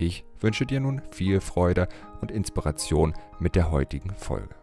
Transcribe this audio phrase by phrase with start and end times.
[0.00, 1.88] Ich wünsche dir nun viel Freude
[2.20, 4.54] und Inspiration mit der heutigen Folge.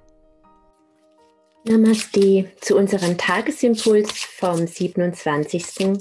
[1.65, 5.99] Namaste zu unserem Tagesimpuls vom 27.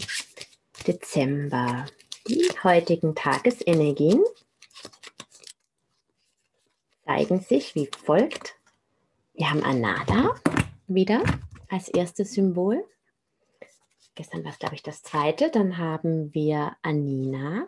[0.86, 1.86] Dezember.
[2.28, 4.22] Die heutigen Tagesenergien
[7.04, 8.54] zeigen sich wie folgt.
[9.34, 10.36] Wir haben Anada
[10.86, 11.24] wieder
[11.68, 12.84] als erstes Symbol.
[14.14, 15.50] Gestern war es, glaube ich, das zweite.
[15.50, 17.66] Dann haben wir Anina.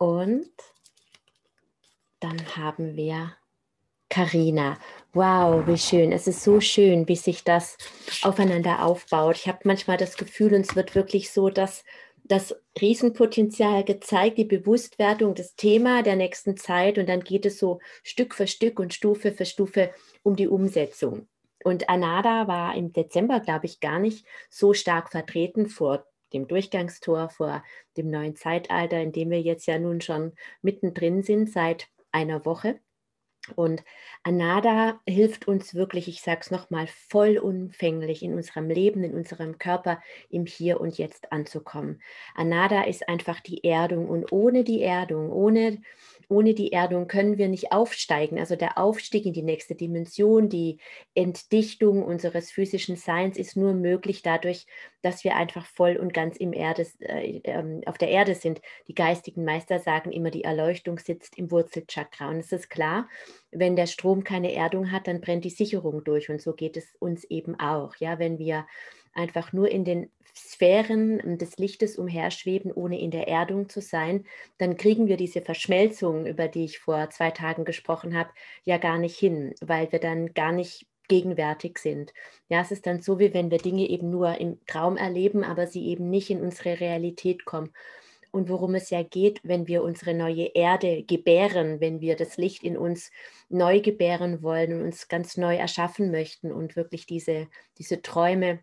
[0.00, 0.48] Und
[2.20, 3.36] dann haben wir
[4.08, 4.78] Karina.
[5.12, 6.10] Wow, wie schön.
[6.10, 7.76] Es ist so schön, wie sich das
[8.22, 9.36] aufeinander aufbaut.
[9.36, 11.84] Ich habe manchmal das Gefühl, uns wird wirklich so das,
[12.24, 16.96] das Riesenpotenzial gezeigt, die Bewusstwerdung, das Thema der nächsten Zeit.
[16.96, 21.28] Und dann geht es so Stück für Stück und Stufe für Stufe um die Umsetzung.
[21.62, 27.28] Und Anada war im Dezember, glaube ich, gar nicht so stark vertreten vor dem Durchgangstor,
[27.30, 27.64] vor
[27.96, 32.80] dem neuen Zeitalter, in dem wir jetzt ja nun schon mittendrin sind seit einer Woche.
[33.56, 33.82] Und
[34.22, 40.00] Anada hilft uns wirklich, ich sage es nochmal, vollumfänglich in unserem Leben, in unserem Körper,
[40.28, 42.02] im Hier und Jetzt anzukommen.
[42.34, 45.80] Anada ist einfach die Erdung und ohne die Erdung, ohne
[46.30, 48.38] ohne die Erdung können wir nicht aufsteigen.
[48.38, 50.78] Also der Aufstieg in die nächste Dimension, die
[51.12, 54.66] Entdichtung unseres physischen Seins ist nur möglich dadurch,
[55.02, 58.62] dass wir einfach voll und ganz im Erde, äh, äh, auf der Erde sind.
[58.86, 62.28] Die geistigen Meister sagen immer, die Erleuchtung sitzt im Wurzelchakra.
[62.28, 63.08] Und es ist klar,
[63.50, 66.30] wenn der Strom keine Erdung hat, dann brennt die Sicherung durch.
[66.30, 67.96] Und so geht es uns eben auch.
[67.96, 68.66] Ja, wenn wir
[69.14, 74.24] einfach nur in den Sphären des Lichtes umherschweben, ohne in der Erdung zu sein,
[74.58, 78.30] dann kriegen wir diese Verschmelzung, über die ich vor zwei Tagen gesprochen habe,
[78.64, 82.14] ja gar nicht hin, weil wir dann gar nicht gegenwärtig sind.
[82.48, 85.66] Ja, es ist dann so, wie wenn wir Dinge eben nur im Traum erleben, aber
[85.66, 87.70] sie eben nicht in unsere Realität kommen.
[88.30, 92.62] Und worum es ja geht, wenn wir unsere neue Erde gebären, wenn wir das Licht
[92.62, 93.10] in uns
[93.48, 98.60] neu gebären wollen und uns ganz neu erschaffen möchten und wirklich diese, diese Träume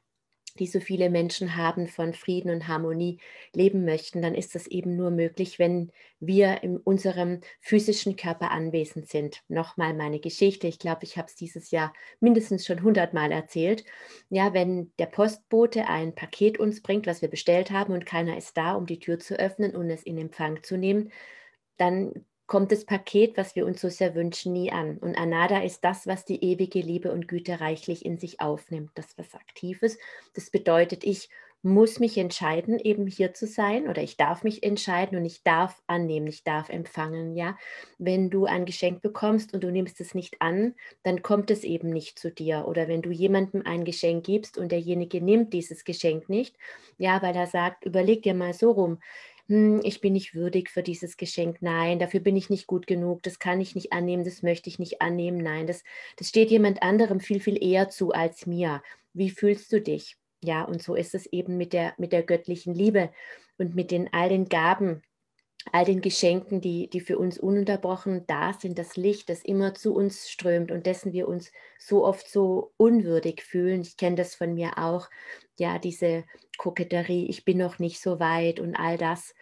[0.57, 3.19] die so viele Menschen haben, von Frieden und Harmonie
[3.53, 9.07] leben möchten, dann ist das eben nur möglich, wenn wir in unserem physischen Körper anwesend
[9.07, 9.44] sind.
[9.47, 10.67] Nochmal meine Geschichte.
[10.67, 13.85] Ich glaube, ich habe es dieses Jahr mindestens schon hundertmal erzählt.
[14.29, 18.57] Ja, wenn der Postbote ein Paket uns bringt, was wir bestellt haben und keiner ist
[18.57, 21.12] da, um die Tür zu öffnen und es in Empfang zu nehmen,
[21.78, 24.97] dann kommt das Paket, was wir uns so sehr wünschen, nie an.
[24.97, 28.91] Und Anada ist das, was die ewige Liebe und Güte reichlich in sich aufnimmt.
[28.96, 30.00] Das, was aktiv ist.
[30.34, 31.30] Das bedeutet, ich
[31.63, 35.81] muss mich entscheiden, eben hier zu sein oder ich darf mich entscheiden und ich darf
[35.88, 37.58] annehmen, ich darf empfangen, ja.
[37.97, 41.90] Wenn du ein Geschenk bekommst und du nimmst es nicht an, dann kommt es eben
[41.90, 42.66] nicht zu dir.
[42.68, 46.56] Oder wenn du jemandem ein Geschenk gibst und derjenige nimmt dieses Geschenk nicht,
[46.97, 49.00] ja, weil er sagt, überleg dir mal so rum,
[49.47, 53.24] hm, ich bin nicht würdig für dieses Geschenk, nein, dafür bin ich nicht gut genug,
[53.24, 55.84] das kann ich nicht annehmen, das möchte ich nicht annehmen, nein, das,
[56.18, 58.81] das steht jemand anderem viel, viel eher zu als mir.
[59.13, 60.18] Wie fühlst du dich?
[60.44, 63.12] Ja, und so ist es eben mit der, mit der göttlichen Liebe
[63.58, 65.02] und mit den all den Gaben,
[65.72, 69.94] all den Geschenken, die, die für uns ununterbrochen da sind, das Licht, das immer zu
[69.94, 73.81] uns strömt und dessen wir uns so oft so unwürdig fühlen.
[73.81, 75.09] Ich kenne das von mir auch,
[75.57, 76.23] ja, diese
[76.57, 79.33] Koketterie, ich bin noch nicht so weit und all das.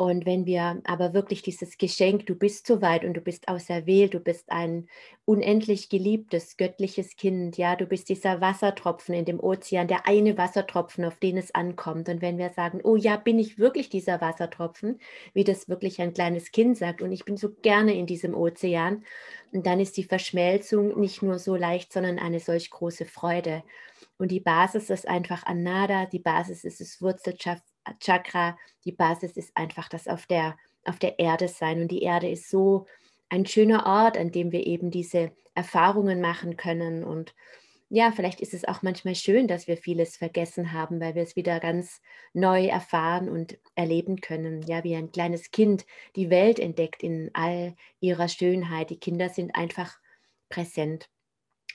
[0.00, 4.14] Und wenn wir aber wirklich dieses Geschenk, du bist so weit und du bist auserwählt,
[4.14, 4.88] du bist ein
[5.26, 11.04] unendlich geliebtes, göttliches Kind, ja, du bist dieser Wassertropfen in dem Ozean, der eine Wassertropfen,
[11.04, 12.08] auf den es ankommt.
[12.08, 14.98] Und wenn wir sagen, oh ja, bin ich wirklich dieser Wassertropfen,
[15.34, 19.04] wie das wirklich ein kleines Kind sagt, und ich bin so gerne in diesem Ozean,
[19.52, 23.64] und dann ist die Verschmelzung nicht nur so leicht, sondern eine solch große Freude.
[24.16, 27.60] Und die Basis ist einfach Anada, die Basis ist das Wurzelchakra
[28.00, 31.82] Chakra, die Basis ist einfach das auf der, auf der Erde sein.
[31.82, 32.86] Und die Erde ist so
[33.28, 37.04] ein schöner Ort, an dem wir eben diese Erfahrungen machen können.
[37.04, 37.34] Und
[37.88, 41.36] ja, vielleicht ist es auch manchmal schön, dass wir vieles vergessen haben, weil wir es
[41.36, 42.00] wieder ganz
[42.32, 44.62] neu erfahren und erleben können.
[44.62, 48.90] Ja, wie ein kleines Kind die Welt entdeckt in all ihrer Schönheit.
[48.90, 49.98] Die Kinder sind einfach
[50.48, 51.08] präsent.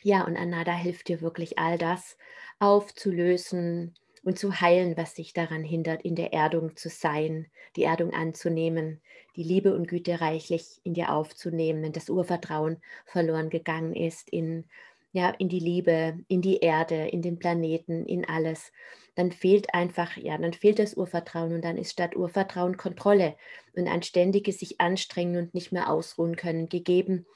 [0.04, 2.18] Ja, und Anada hilft dir wirklich all das
[2.60, 7.45] aufzulösen, und zu heilen, was sich daran hindert, in der Erdung zu sein,
[7.75, 9.00] die Erdung anzunehmen,
[9.36, 14.66] die Liebe und Güte reichlich in dir aufzunehmen, wenn das Urvertrauen verloren gegangen ist in,
[15.12, 18.72] ja, in die Liebe, in die Erde, in den Planeten, in alles,
[19.13, 23.36] dann fehlt einfach, ja, dann fehlt das Urvertrauen und dann ist statt Urvertrauen Kontrolle
[23.75, 27.27] und ein ständiges sich anstrengen und nicht mehr ausruhen können gegeben.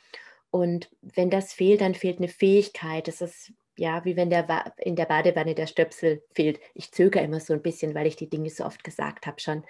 [0.49, 3.07] Und wenn das fehlt, dann fehlt eine Fähigkeit.
[3.07, 6.59] Das ist ja, wie wenn der in der Badewanne der Stöpsel fehlt.
[6.73, 9.63] Ich zögere immer so ein bisschen, weil ich die Dinge so oft gesagt habe schon.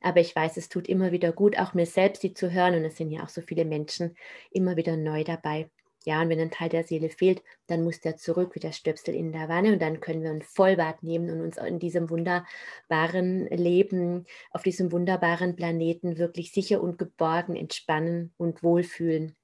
[0.00, 2.76] Aber ich weiß, es tut immer wieder gut, auch mir selbst die zu hören.
[2.76, 4.16] Und es sind ja auch so viele Menschen
[4.52, 5.68] immer wieder neu dabei.
[6.04, 9.12] Ja, und wenn ein Teil der Seele fehlt, dann muss der zurück wie der Stöpsel
[9.16, 13.48] in der Wanne und dann können wir ein Vollbad nehmen und uns in diesem wunderbaren
[13.48, 19.34] Leben, auf diesem wunderbaren Planeten wirklich sicher und geborgen entspannen und wohlfühlen.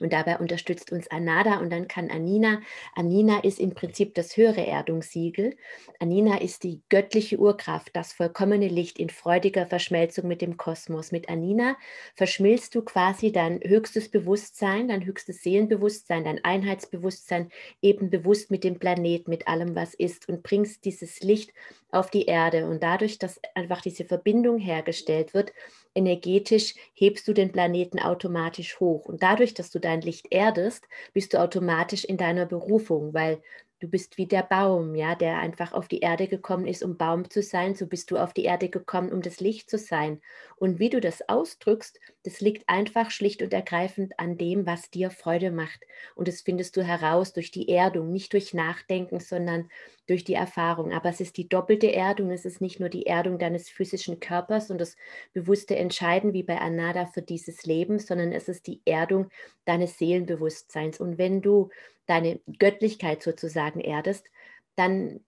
[0.00, 2.62] Und dabei unterstützt uns Anada und dann kann Anina.
[2.94, 5.56] Anina ist im Prinzip das höhere Erdungssiegel.
[5.98, 11.12] Anina ist die göttliche Urkraft, das vollkommene Licht in freudiger Verschmelzung mit dem Kosmos.
[11.12, 11.76] Mit Anina
[12.14, 17.50] verschmilzt du quasi dein höchstes Bewusstsein, dein höchstes Seelenbewusstsein, dein Einheitsbewusstsein
[17.82, 21.52] eben bewusst mit dem Planet, mit allem, was ist und bringst dieses Licht
[21.90, 22.66] auf die Erde.
[22.66, 25.52] Und dadurch, dass einfach diese Verbindung hergestellt wird,
[25.94, 29.06] energetisch hebst du den Planeten automatisch hoch.
[29.06, 33.42] Und dadurch, dass du dein Licht erdest, bist du automatisch in deiner Berufung, weil
[33.80, 37.30] Du bist wie der Baum, ja, der einfach auf die Erde gekommen ist, um Baum
[37.30, 37.74] zu sein.
[37.74, 40.20] So bist du auf die Erde gekommen, um das Licht zu sein.
[40.56, 45.10] Und wie du das ausdrückst, das liegt einfach schlicht und ergreifend an dem, was dir
[45.10, 45.80] Freude macht.
[46.14, 49.70] Und das findest du heraus durch die Erdung, nicht durch Nachdenken, sondern
[50.06, 50.92] durch die Erfahrung.
[50.92, 52.32] Aber es ist die doppelte Erdung.
[52.32, 54.96] Es ist nicht nur die Erdung deines physischen Körpers und das
[55.32, 59.30] bewusste Entscheiden wie bei Anada für dieses Leben, sondern es ist die Erdung
[59.64, 61.00] deines Seelenbewusstseins.
[61.00, 61.70] Und wenn du
[62.10, 64.26] deine Göttlichkeit sozusagen erdest,
[64.74, 65.20] dann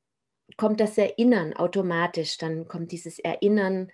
[0.56, 3.90] kommt das Erinnern automatisch, dann kommt dieses Erinnern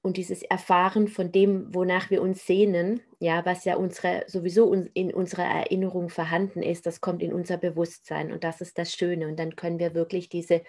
[0.00, 5.12] und dieses Erfahren von dem, wonach wir uns sehnen, ja, was ja unsere, sowieso in
[5.12, 9.26] unserer Erinnerung vorhanden ist, das kommt in unser Bewusstsein und das ist das Schöne.
[9.26, 10.62] Und dann können wir wirklich diese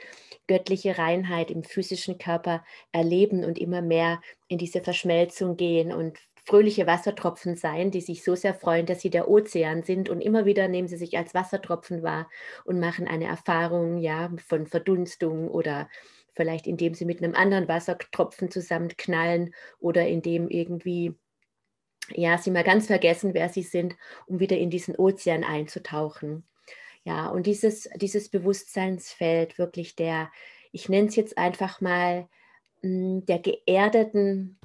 [0.48, 6.18] göttliche Reinheit im physischen Körper erleben und immer mehr in diese Verschmelzung gehen und
[6.48, 10.46] fröhliche Wassertropfen sein, die sich so sehr freuen, dass sie der Ozean sind und immer
[10.46, 12.30] wieder nehmen sie sich als Wassertropfen wahr
[12.64, 15.90] und machen eine Erfahrung ja von Verdunstung oder
[16.36, 21.16] vielleicht indem sie mit einem anderen Wassertropfen zusammenknallen oder indem irgendwie
[22.12, 26.48] ja, sie mal ganz vergessen, wer sie sind, um wieder in diesen Ozean einzutauchen.
[27.04, 30.32] Ja, und dieses, dieses Bewusstseinsfeld wirklich der,
[30.72, 32.30] ich nenne es jetzt einfach mal,
[32.82, 34.57] hm, der geerdeten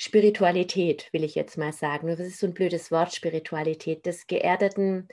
[0.00, 2.06] Spiritualität, will ich jetzt mal sagen.
[2.06, 5.08] Das ist so ein blödes Wort, Spiritualität, des geerdeten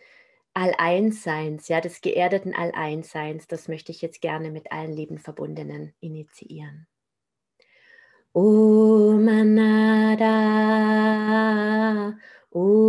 [0.54, 3.48] All-Eins-Seins, ja, des geerdeten All-Eins-Seins.
[3.48, 6.88] Das möchte ich jetzt gerne mit allen lieben Verbundenen initiieren.
[8.32, 10.26] Om Anada,
[12.52, 12.85] Om